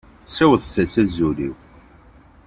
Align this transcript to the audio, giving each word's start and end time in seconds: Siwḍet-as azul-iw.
Siwḍet-as 0.35 0.95
azul-iw. 1.03 1.55